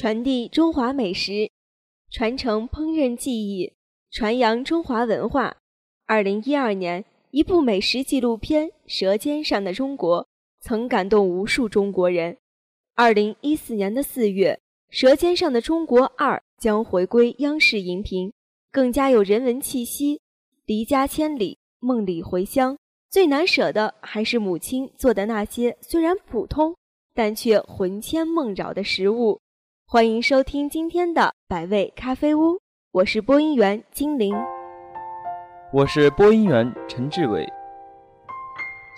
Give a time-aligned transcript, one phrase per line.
[0.00, 1.50] 传递中华美食，
[2.08, 3.72] 传承烹饪技艺，
[4.12, 5.56] 传扬中华文化。
[6.06, 10.22] 二零一二年，一部美食纪录片《舌尖上的中国》
[10.60, 12.36] 曾感动无数中国人。
[12.94, 14.60] 二零一四年的四月，
[14.96, 18.32] 《舌尖上的中国二》将回归央视荧屏，
[18.70, 20.20] 更加有人文气息。
[20.64, 22.78] 离家千里，梦里回乡，
[23.10, 26.76] 最难舍的还是母亲做的那些虽然普通，
[27.12, 29.40] 但却魂牵梦绕的食物。
[29.90, 32.60] 欢迎收听今天的百味咖啡屋，
[32.92, 34.36] 我是播音员金玲，
[35.72, 37.50] 我是播音员陈志伟。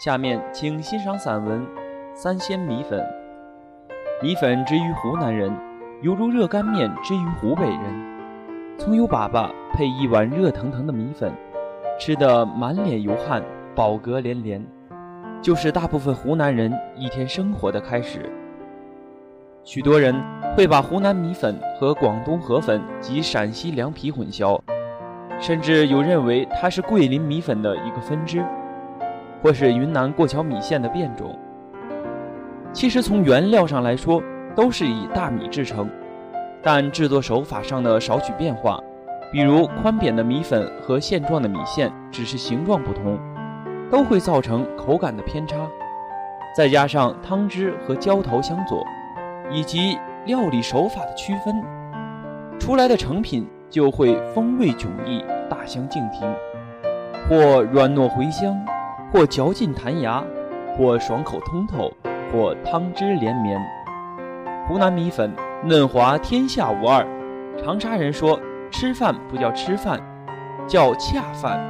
[0.04, 1.64] 下面请欣赏散文
[2.12, 2.98] 《三鲜米粉》。
[4.20, 5.56] 米粉之于湖南人，
[6.02, 8.76] 犹如热干面之于湖北人。
[8.76, 11.32] 葱油粑粑配一碗热腾腾的米粉，
[12.00, 13.40] 吃得满脸油汗，
[13.76, 14.66] 饱嗝连连，
[15.40, 18.28] 就是大部分湖南人一天生活的开始。
[19.62, 20.14] 许多人
[20.56, 24.58] 会把湖南米粉和广东河粉及陕西凉皮混淆，
[25.38, 28.42] 甚至有认为它是桂林米粉的一个分支，
[29.42, 31.38] 或是云南过桥米线的变种。
[32.72, 34.22] 其实从原料上来说，
[34.56, 35.88] 都是以大米制成，
[36.62, 38.80] 但制作手法上的少许变化，
[39.30, 43.18] 比如宽扁的米粉和线状的米线只是形状不同，
[43.90, 45.58] 都会造成口感的偏差。
[46.56, 48.82] 再加上汤汁和浇头相左。
[49.50, 51.62] 以及料理手法的区分，
[52.58, 56.32] 出来的成品就会风味迥异，大相径庭，
[57.28, 58.56] 或软糯回香，
[59.12, 60.22] 或嚼劲弹牙，
[60.76, 61.92] 或爽口通透，
[62.32, 63.60] 或汤汁连绵。
[64.68, 65.32] 湖南米粉
[65.64, 67.04] 嫩滑，天下无二。
[67.62, 68.38] 长沙人说，
[68.70, 70.00] 吃饭不叫吃饭，
[70.68, 71.60] 叫恰饭，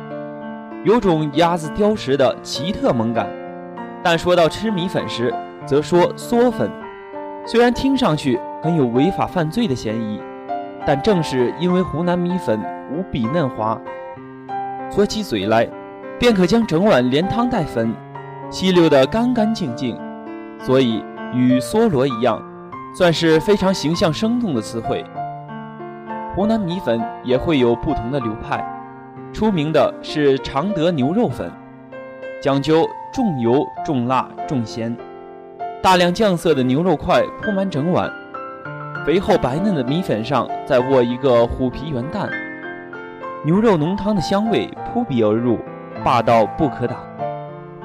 [0.85, 3.27] 有种鸭子叼食的奇特萌感。
[4.03, 6.71] 但说到吃米粉时，则说嗦粉。
[7.51, 10.21] 虽然听上去很有违法犯罪的嫌疑，
[10.87, 12.61] 但正是因为湖南米粉
[12.93, 13.77] 无比嫩滑，
[14.89, 15.69] 嘬起嘴来，
[16.17, 17.93] 便可将整碗连汤带粉
[18.51, 19.99] 吸溜得干干净净，
[20.61, 21.03] 所以
[21.35, 22.41] 与梭罗一样，
[22.97, 25.05] 算是非常形象生动的词汇。
[26.37, 28.65] 湖南米粉也会有不同的流派，
[29.33, 31.51] 出名的是常德牛肉粉，
[32.41, 34.97] 讲究重油、重辣、重咸。
[35.83, 38.13] 大量酱色的牛肉块铺满整碗，
[39.07, 42.29] 肥厚白嫩的米粉上再卧一个虎皮圆蛋，
[43.47, 45.59] 牛肉浓汤的香味扑鼻而入，
[46.05, 46.99] 霸道不可挡。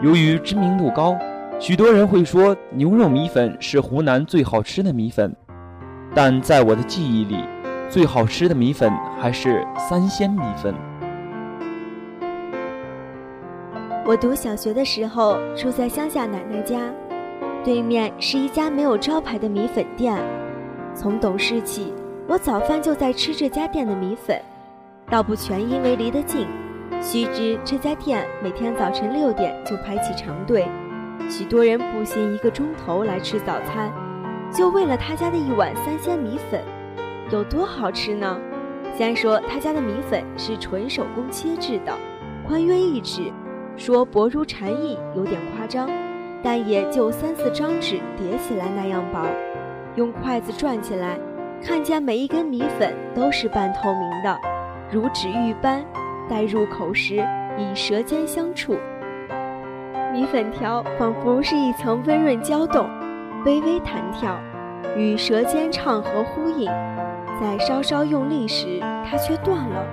[0.01, 1.15] 由于知名度高，
[1.57, 5.33] 许多人会说牛肉米粉是湖南最好吃的米粉，
[6.13, 7.45] 但在我的记忆里，
[7.87, 8.91] 最好吃的米粉
[9.21, 10.75] 还是三鲜米粉。
[14.05, 16.77] 我读小学的时候住在乡下奶奶家。
[17.65, 20.15] 对面是一家没有招牌的米粉店，
[20.93, 21.91] 从懂事起，
[22.27, 24.39] 我早饭就在吃这家店的米粉，
[25.09, 26.45] 倒不全因为离得近。
[27.01, 30.67] 须知这家店每天早晨六点就排起长队，
[31.27, 33.91] 许多人步行一个钟头来吃早餐，
[34.51, 36.61] 就为了他家的一碗三鲜米粉，
[37.31, 38.39] 有多好吃呢？
[38.95, 41.97] 先说他家的米粉是纯手工切制的，
[42.47, 43.33] 宽约一指，
[43.75, 45.89] 说薄如蝉翼有点夸张。
[46.45, 49.25] 但也就三四张纸叠起来那样薄，
[49.95, 51.17] 用筷子转起来，
[51.65, 54.39] 看见每一根米粉都是半透明的，
[54.91, 55.83] 如纸玉般。
[56.29, 57.15] 待入口时，
[57.57, 58.77] 以舌尖相触，
[60.13, 62.87] 米粉条仿佛是一层温润胶冻，
[63.43, 64.39] 微微弹跳，
[64.95, 66.65] 与舌尖畅和呼应。
[67.41, 69.83] 在稍稍用力时，它却断了，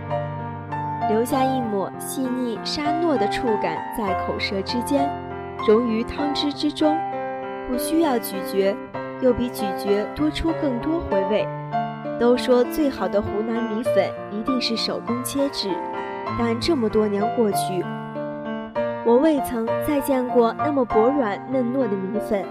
[1.10, 5.10] 留下一抹细腻沙糯的触感在口舌之间。
[5.66, 6.98] 溶于汤汁之中，
[7.68, 8.76] 不需要咀嚼，
[9.20, 11.46] 又比咀嚼多出更多回味。
[12.18, 15.70] 都说最好的湖南米粉一定是手工切制，
[16.38, 17.84] 但这么多年过去，
[19.04, 22.44] 我未曾再见过那么薄软嫩糯的米粉。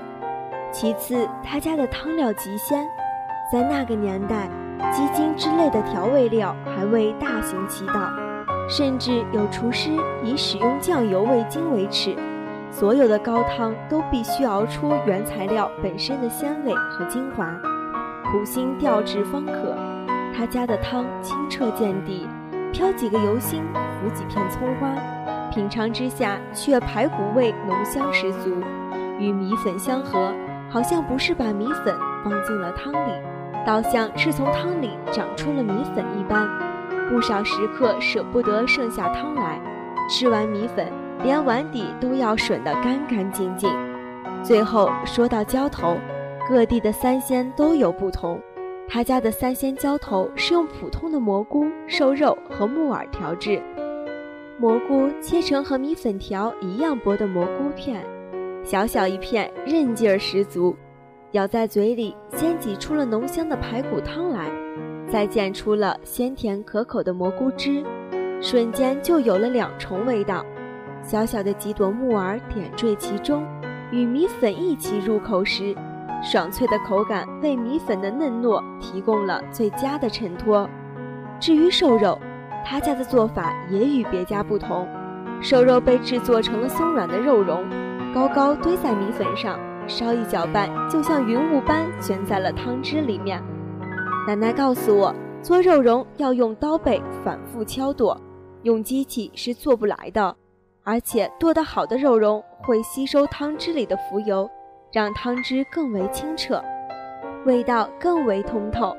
[0.71, 2.85] 其次，他家的汤料极鲜，
[3.51, 4.49] 在那个年代，
[4.91, 8.09] 鸡精之类的调味料还未大行其道，
[8.69, 9.91] 甚至有厨师
[10.23, 12.15] 以使用酱油味精为耻。
[12.71, 17.45] 所有的高汤都必须熬出原材料本身的鲜味和精华，
[18.31, 19.75] 苦心调制方可。
[20.33, 22.25] 他家的汤清澈见底，
[22.71, 24.95] 飘几个油星，浮几片葱花，
[25.51, 28.49] 品尝之下却排骨味浓香十足，
[29.19, 30.33] 与米粉相合，
[30.69, 33.11] 好像不是把米粉放进了汤里，
[33.67, 36.47] 倒像是从汤里长出了米粉一般。
[37.09, 39.59] 不少食客舍不得剩下汤来，
[40.09, 40.87] 吃完米粉。
[41.23, 43.69] 连碗底都要吮得干干净净。
[44.43, 45.97] 最后说到浇头，
[46.49, 48.39] 各地的三鲜都有不同，
[48.89, 53.61] 他家的三鲜浇头是用普通的蘑菇、瘦肉和木耳调制，
[54.59, 58.03] 蘑菇切成和米粉条一样薄的蘑菇片，
[58.63, 60.75] 小小一片，韧劲儿十足，
[61.31, 64.49] 咬在嘴里先挤出了浓香的排骨汤来，
[65.07, 67.83] 再溅出了鲜甜可口的蘑菇汁，
[68.41, 70.43] 瞬间就有了两重味道。
[71.11, 73.45] 小小的几朵木耳点缀其中，
[73.91, 75.75] 与米粉一起入口时。
[76.23, 80.69] 爽脆的口感为米粉的嫩糯提供了最佳的衬托。
[81.37, 82.17] 至于瘦肉，
[82.63, 84.87] 他家的做法也与别家不同。
[85.41, 87.61] 瘦肉被制作成了松软的肉蓉，
[88.15, 89.59] 高高堆在米粉上，
[89.89, 93.43] 稍一搅拌，就像云雾般悬在了汤汁里面。
[94.25, 98.17] 奶奶告诉我，做肉蓉要用刀背反复敲剁，
[98.63, 100.33] 用机器是做不来的，
[100.83, 104.49] 而且剁得好的肉蓉会吸收汤汁里的浮油。
[104.93, 106.61] 让汤汁更为清澈，
[107.45, 108.93] 味道更为通透。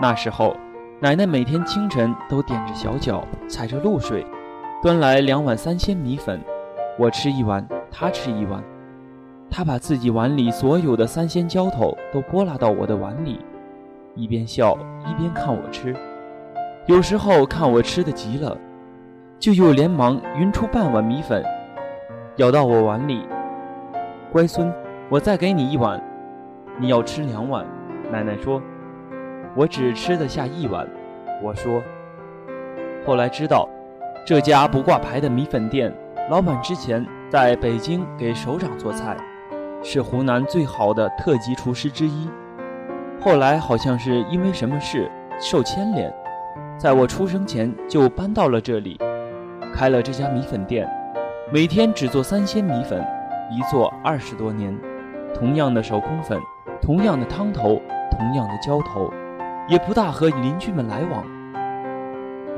[0.00, 0.56] 那时候，
[0.98, 4.24] 奶奶每天清晨都踮着小脚，踩着露水，
[4.82, 6.40] 端来两碗三鲜米粉，
[6.98, 8.64] 我吃一碗，她吃一碗。
[9.50, 13.44] 她把自己碗里所有的三鲜浇头都拨拉到我的碗里，
[14.14, 14.74] 一边笑
[15.06, 15.94] 一边看我吃。
[16.86, 18.56] 有时候看我吃的急了，
[19.38, 21.44] 就又连忙匀出半碗米粉，
[22.36, 23.24] 舀到我碗里。
[24.32, 24.72] 乖孙，
[25.08, 26.02] 我再给你一碗，
[26.76, 27.64] 你要吃两碗。
[28.10, 28.60] 奶奶说
[29.54, 30.84] ：“我只吃得下一碗。”
[31.40, 31.80] 我说
[33.06, 33.68] ：“后来知道，
[34.26, 35.94] 这家不挂牌的米粉店
[36.28, 39.16] 老板之前在北京给首长做菜，
[39.84, 42.28] 是湖南最好的特级厨师之一。
[43.20, 45.08] 后来好像是因为什么事
[45.38, 46.12] 受牵连，
[46.76, 48.98] 在我出生前就搬到了这里，
[49.74, 50.88] 开了这家米粉店，
[51.52, 53.04] 每天只做三鲜米粉。”
[53.50, 54.78] 一做二十多年，
[55.34, 56.38] 同样的手工粉，
[56.82, 57.80] 同样的汤头，
[58.10, 59.10] 同样的浇头，
[59.66, 61.24] 也不大和邻居们来往。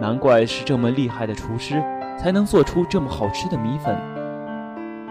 [0.00, 1.80] 难怪是这么厉害的厨师，
[2.18, 3.96] 才能做出这么好吃的米粉。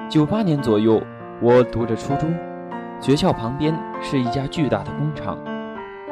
[0.09, 1.01] 九八年左右，
[1.41, 2.35] 我读着初中，
[2.99, 5.37] 学校旁边是一家巨大的工厂，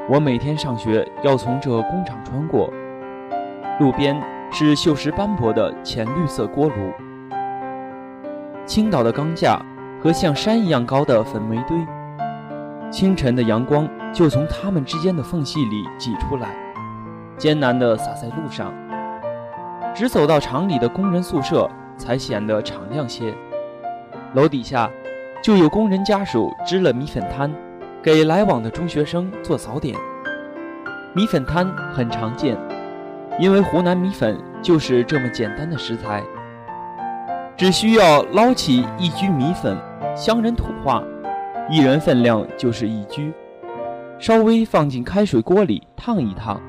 [0.08, 2.72] 我每天上学要从这工厂穿过，
[3.82, 4.16] 路边
[4.52, 6.92] 是锈蚀斑驳的浅绿色锅炉。
[8.66, 9.60] 青岛的钢架
[10.02, 11.78] 和像山一样高的粉煤堆，
[12.92, 16.50] 清晨的阳光就从它们之间的缝隙里挤出来，
[17.38, 18.74] 艰难地洒在路上。
[19.94, 23.34] 只走到厂里的工人宿舍，才显得敞亮些。
[24.34, 24.90] 楼底下
[25.42, 27.52] 就有工人家属支了米粉摊，
[28.04, 29.98] 给来往的中学生做早点。
[31.14, 32.56] 米粉摊很常见，
[33.40, 36.24] 因为湖南米粉就是这么简单的食材。
[37.56, 39.78] 只需要捞起一居米粉，
[40.16, 41.04] 乡人土话，
[41.70, 43.34] 一人分量就是一居，
[44.20, 46.62] 稍微放进开水锅里烫一烫，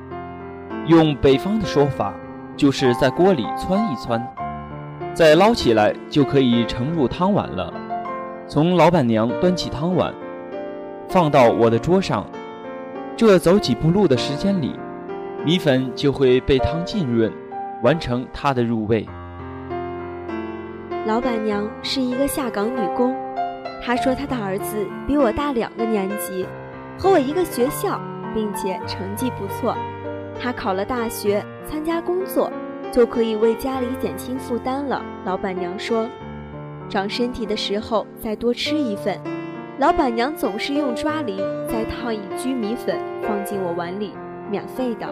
[0.87, 2.13] 用北方的说法，
[2.55, 4.19] 就是在锅里汆一汆，
[5.13, 7.71] 再捞起来就可以盛入汤碗了。
[8.47, 10.11] 从老板娘端起汤碗，
[11.07, 12.25] 放到我的桌上，
[13.15, 14.73] 这走几步路的时间里，
[15.45, 17.31] 米粉就会被汤浸润，
[17.81, 19.07] 完成它的入味。
[21.05, 23.15] 老板娘是一个下岗女工，
[23.81, 26.45] 她说她的儿子比我大两个年级，
[26.97, 27.99] 和我一个学校，
[28.33, 29.75] 并且成绩不错。
[30.41, 32.51] 他考了大学，参加工作
[32.91, 35.01] 就可以为家里减轻负担了。
[35.25, 36.07] 老板娘说，
[36.89, 39.17] 长身体的时候再多吃一份。
[39.79, 44.11] 老板娘总是用抓梨再烫一居米粉放进我碗里，
[44.51, 45.07] 免费的。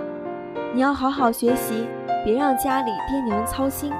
[0.73, 1.87] 你要好好学习，
[2.23, 3.91] 别让家里爹娘操心。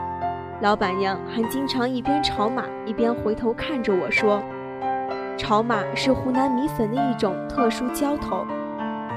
[0.61, 4.41] 老板娘还经常一边炒马一边回头看着我说
[5.37, 8.45] ：“炒马是湖南米粉的一种特殊浇头，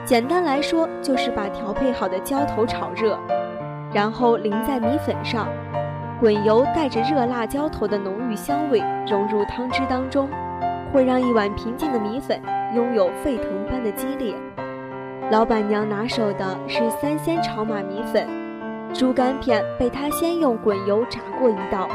[0.04, 3.18] 简单来说就是把调配好的浇头炒热，
[3.92, 5.48] 然后淋在米粉上，
[6.20, 10.28] 滚油带着热辣椒头的浓郁香味融入汤汁当中，
[10.92, 12.38] 会让一碗平静的米粉
[12.74, 14.34] 拥有沸腾般的激烈。
[15.30, 18.26] 老板娘拿手的是三鲜炒马米粉。”
[18.92, 21.88] 猪肝片被她先用滚油炸过一道，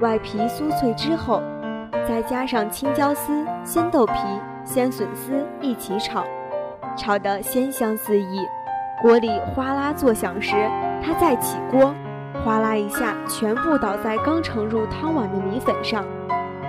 [0.00, 1.42] 外皮酥脆之后，
[2.06, 4.12] 再加上青椒丝、鲜豆皮、
[4.62, 6.22] 鲜笋丝一起炒，
[6.94, 8.40] 炒得鲜香四溢。
[9.00, 10.54] 锅里哗啦作响时，
[11.02, 11.94] 她再起锅，
[12.44, 16.04] 哗啦一下全部倒在刚盛入汤碗的米粉上，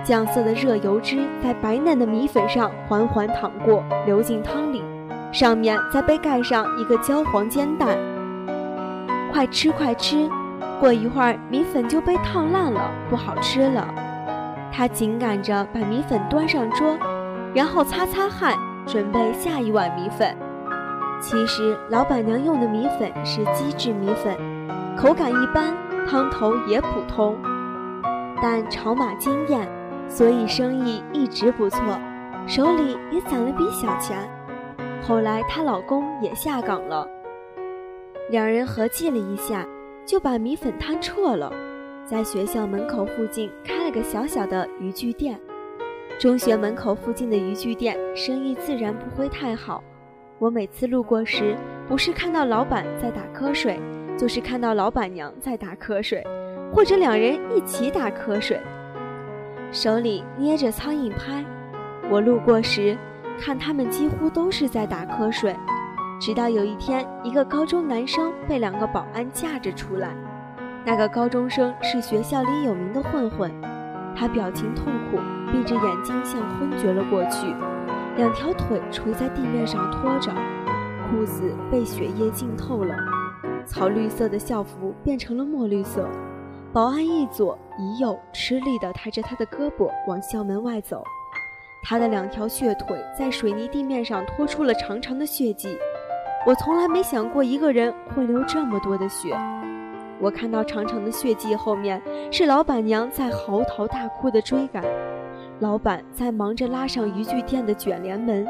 [0.02, 4.82] 酱色的热油脂在白嫩的米粉上缓缓淌过，流进汤里，
[5.36, 7.98] 上面再被盖上一个焦黄煎蛋。
[9.30, 10.26] 快吃快吃，
[10.80, 13.86] 过一会儿米粉就被烫烂了，不好吃了。
[14.72, 16.96] 他紧赶着把米粉端上桌，
[17.52, 20.34] 然后擦擦汗，准备下一碗米粉。
[21.20, 24.34] 其实老板娘用的米粉是机制米粉，
[24.96, 25.74] 口感一般，
[26.08, 27.36] 汤头也普通，
[28.40, 29.68] 但炒码惊艳，
[30.08, 31.78] 所以生意一直不错，
[32.46, 34.16] 手里也攒了笔小钱。
[35.06, 37.08] 后来她老公也下岗了，
[38.28, 39.64] 两人合计了一下，
[40.04, 41.52] 就把米粉摊撤了，
[42.04, 45.40] 在学校门口附近开了个小小的渔具店。
[46.18, 49.80] 中学门口附近的渔具店生意自然不会太好。
[50.40, 53.78] 我每次路过时，不是看到老板在打瞌睡，
[54.18, 56.20] 就是看到老板娘在打瞌睡，
[56.74, 58.60] 或者两人一起打瞌睡，
[59.70, 61.44] 手里捏着苍蝇拍。
[62.10, 62.96] 我路过时，
[63.40, 65.56] 看他们几乎都是在打瞌睡。
[66.18, 70.14] 直到有一天，一个高中男生被两个保安架着出来。
[70.84, 73.52] 那个高中生是学校里有名的混混，
[74.16, 75.18] 他表情痛苦，
[75.52, 77.54] 闭着眼睛像昏厥了过去。
[78.16, 80.32] 两条腿垂在地面上拖着，
[81.10, 82.94] 裤子被血液浸透了，
[83.66, 86.08] 草绿色的校服变成了墨绿色。
[86.72, 91.04] 保安一左一右吃力地抬着他的胳膊往校门外走，
[91.88, 95.78] 他的两条血腿在水泥地面上拖出了长长的血迹。
[96.44, 99.32] 我从来没想过一个人会流这么多的血。
[100.18, 102.02] 我看到长长的血迹后面
[102.32, 104.82] 是老板娘在嚎啕大哭的追赶。
[105.60, 108.44] 老板在忙着拉上渔具店的卷帘门，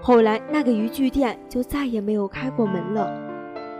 [0.00, 3.08] 后来那个渔具店就再也没有开过门了。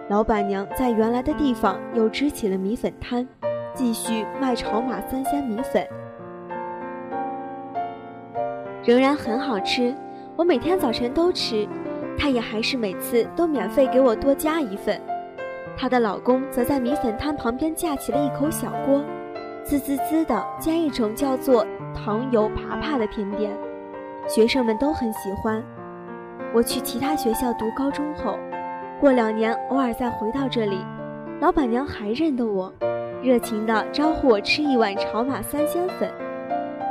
[0.09, 3.26] 老板娘在原来的地方又支起了米粉摊，
[3.75, 5.85] 继续卖炒码三鲜米粉，
[8.87, 9.95] 仍然很好吃。
[10.37, 11.69] 我每天早晨都吃，
[12.16, 14.99] 她也还是每次都免费给我多加一份。
[15.76, 19.05] 她的老公则在米粉摊旁边架起了一口小锅，
[19.64, 21.66] 滋滋滋的煎一种叫做。
[21.97, 23.50] 糖油爬爬的甜点，
[24.28, 25.64] 学生们都很喜欢。
[26.52, 28.38] 我去其他学校读高中后，
[29.00, 30.85] 过两年偶尔再回到这里，
[31.40, 32.71] 老板娘还认得我，
[33.23, 36.09] 热情地招呼我吃一碗炒马三鲜粉。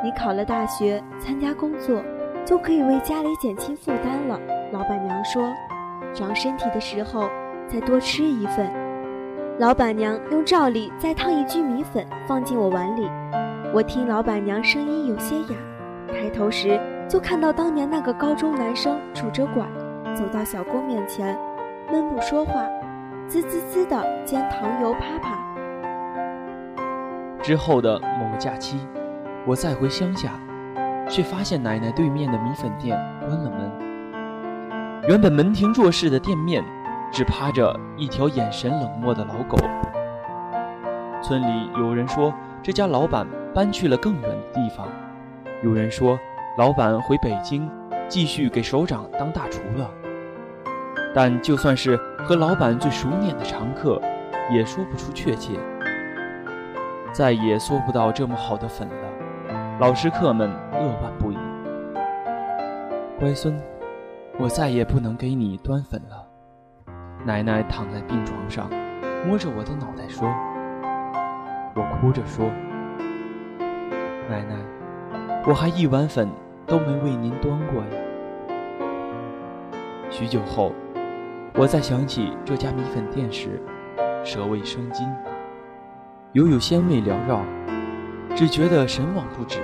[0.06, 2.00] 你考了大学，参加工作，
[2.46, 4.40] 就可以为家里减轻负担了。
[4.72, 5.52] 老板娘说，
[6.14, 7.28] 长身体的时候
[7.68, 8.72] 再多吃一份。
[9.58, 13.10] 老板娘用罩里再烫一具米粉放进我碗里。
[13.74, 15.56] 我听老板娘声音有些哑，
[16.14, 19.66] 抬头时就看到当年那个高中男生拄着拐，
[20.14, 21.36] 走到小郭面前，
[21.92, 22.64] 闷不说话，
[23.28, 25.36] 滋滋滋的煎糖油啪啪。
[27.42, 28.88] 之后的某个假期，
[29.46, 30.32] 我再回乡下，
[31.10, 33.72] 却发现奶奶对面的米粉店关了门。
[35.08, 36.64] 原本门庭若市的店面，
[37.12, 39.58] 只趴着一条眼神冷漠的老狗。
[41.22, 43.26] 村里有人说，这家老板。
[43.56, 44.86] 搬去了更远的地方，
[45.64, 46.20] 有人说，
[46.58, 47.72] 老板回北京
[48.10, 49.90] 继续给首长当大厨了。
[51.14, 54.02] 但就算是和老板最熟稔的常客，
[54.52, 55.54] 也说不出确切。
[57.14, 59.08] 再也嗦不到这么好的粉了，
[59.78, 61.38] 老师客们扼腕不已。
[63.20, 63.62] 乖孙，
[64.40, 66.26] 我再也不能给你端粉了。
[67.26, 68.70] 奶奶躺在病床上，
[69.28, 70.30] 摸着我的脑袋说。
[71.76, 72.50] 我哭着说。
[74.30, 74.56] 奶奶，
[75.46, 76.30] 我还一碗粉
[76.66, 77.90] 都没为您端过呀。
[80.10, 80.72] 许久后，
[81.54, 83.62] 我再想起这家米粉店时，
[84.24, 85.06] 舌味生津，
[86.32, 87.42] 犹有鲜味缭绕，
[88.36, 89.60] 只觉得神往不止，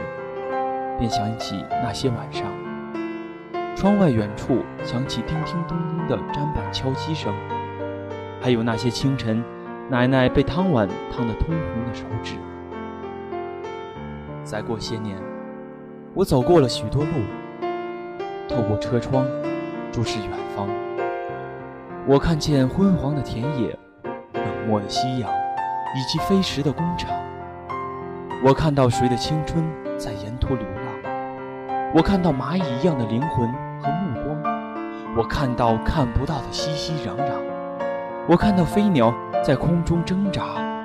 [0.97, 2.45] 便想起那些晚上，
[3.75, 7.33] 窗外远处响起叮叮咚咚的砧板敲击声，
[8.39, 9.43] 还有那些清晨，
[9.89, 12.35] 奶奶被汤碗烫得通红的手指。
[14.45, 15.17] 再过些年，
[16.13, 17.09] 我走过了许多路，
[18.47, 19.25] 透过车窗
[19.91, 20.69] 注视远方。
[22.07, 23.77] 我看见昏黄的田野、
[24.33, 27.11] 冷漠的夕阳，以及飞驰的工厂。
[28.43, 29.63] 我看到谁的青春
[29.99, 31.93] 在沿途流浪？
[31.93, 33.47] 我看到蚂蚁一样的灵魂
[33.79, 34.41] 和目光。
[35.15, 37.33] 我看到看不到的熙熙攘攘。
[38.27, 40.41] 我看到飞鸟在空中挣扎、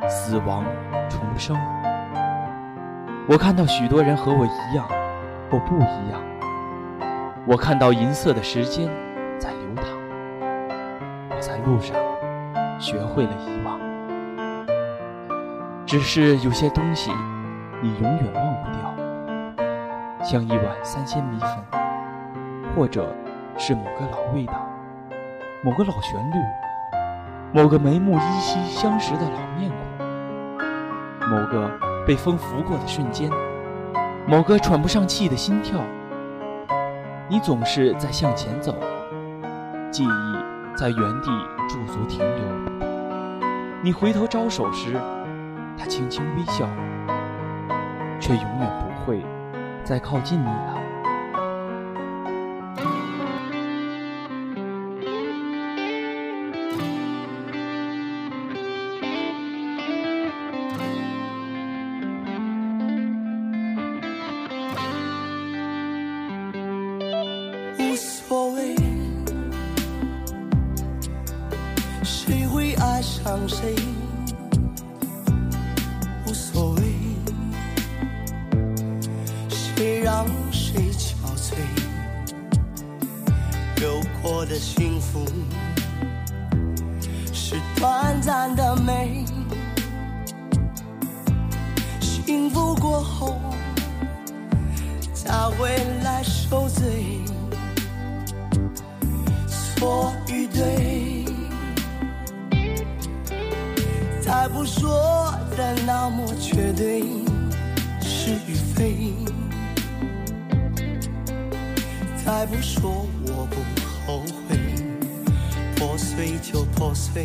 [0.07, 0.67] 死亡、
[1.09, 1.57] 重生。
[3.27, 4.87] 我看到许多人和我一样，
[5.51, 6.21] 或不一样。
[7.47, 8.87] 我看到银色的时间
[9.39, 9.87] 在流淌。
[11.31, 11.97] 我在路上
[12.79, 13.81] 学会了遗忘，
[15.87, 17.11] 只是有些东西
[17.87, 21.51] 你永远忘不掉，像一碗三鲜米粉，
[22.75, 23.15] 或者
[23.57, 24.55] 是某个老味道，
[25.63, 26.37] 某个老旋律，
[27.53, 31.71] 某个眉目依稀相识的老面孔，某个。
[32.07, 33.29] 被风拂过的瞬间，
[34.29, 35.81] 某个喘不上气的心跳，
[37.29, 38.73] 你总是在向前走，
[39.91, 40.37] 记忆
[40.77, 41.31] 在原地
[41.69, 42.45] 驻足停留。
[43.83, 44.95] 你回头招手时，
[45.77, 46.69] 他轻轻微笑，
[48.21, 49.25] 却永远不会
[49.85, 50.77] 再靠近你了。
[72.03, 73.75] 谁会爱上谁
[92.27, 93.41] 幸福过后
[95.15, 97.23] 才会来受罪。
[99.49, 101.25] 错与对。
[104.21, 107.03] 再不说的那么绝对，
[108.01, 109.15] 是与非。
[112.25, 113.57] 再不说我不
[114.05, 114.59] 后悔，
[115.77, 117.25] 破碎就破碎。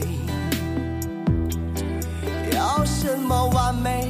[2.54, 4.08] 要什么完美？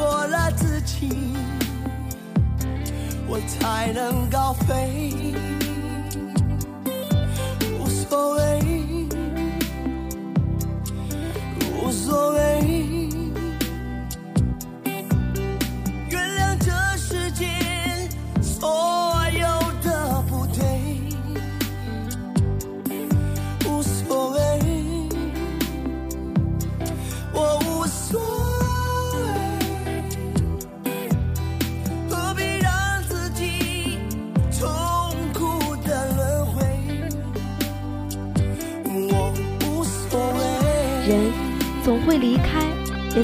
[0.00, 1.10] 过了自己，
[3.28, 5.34] 我才能高飞。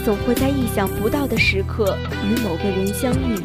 [0.07, 3.42] 总会在意想不到的时刻与某个人相遇。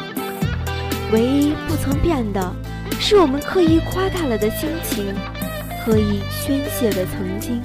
[1.12, 2.54] 唯一不曾变的，
[3.00, 5.12] 是我们刻意夸大了的心情，
[5.84, 7.60] 刻意宣泄的曾经。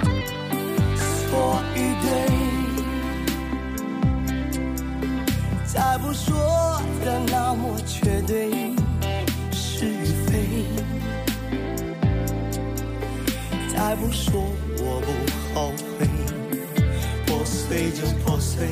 [5.67, 8.49] 再不说的那么绝对，
[9.51, 10.65] 是与非，
[13.71, 14.43] 再不说
[14.79, 16.07] 我不后悔。
[17.27, 18.65] 破碎就破飞，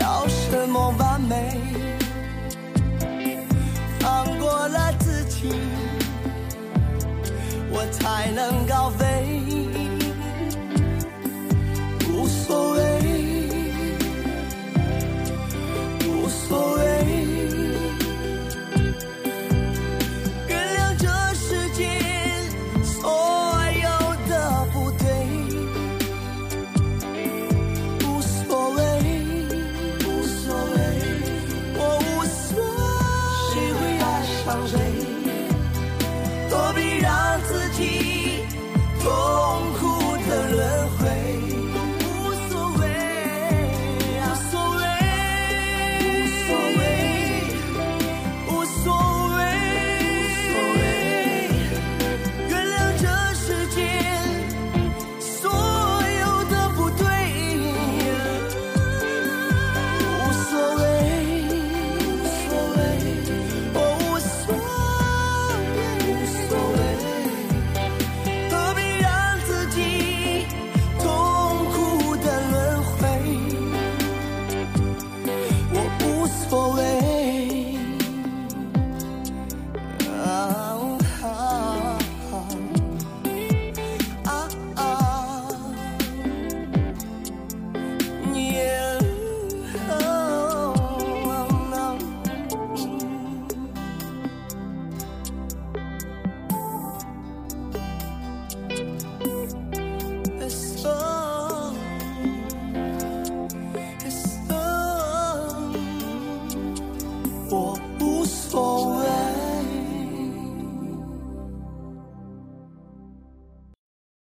[0.00, 1.60] 要什么完美？
[4.00, 5.52] 放过了自己，
[7.70, 9.29] 我才能高飞。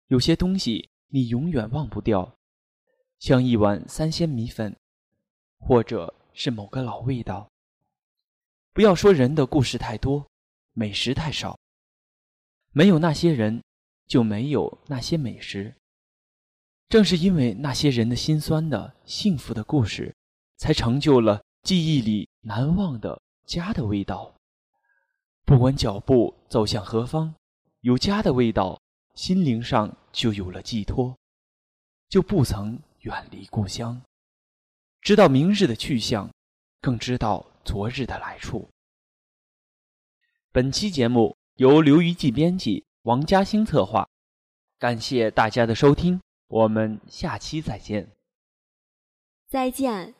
[0.10, 2.36] 有些东西你永远忘不掉，
[3.20, 4.76] 像一碗三鲜米粉，
[5.60, 7.48] 或者是某个老味道。
[8.74, 10.26] 不要说人的故事太多，
[10.74, 11.60] 美食太少。
[12.72, 13.64] 没有那些人，
[14.08, 15.76] 就没有那些美食。
[16.88, 20.16] 正是因为那些人的辛酸的、幸福的故事，
[20.58, 22.28] 才成就了记忆里。
[22.42, 24.34] 难忘的家的味道。
[25.46, 27.36] 不管脚步走向何方，
[27.82, 28.82] 有家的味道，
[29.20, 31.14] 心灵上就有了寄托，
[32.08, 34.02] 就不曾远离故乡。
[35.02, 36.34] 知道明日的去向，
[36.80, 38.70] 更知道昨日的来处。
[40.54, 44.08] 本期节目由刘余记编辑，王嘉兴策划，
[44.78, 48.10] 感谢大家的收听，我们下期再见。
[49.50, 50.19] 再见。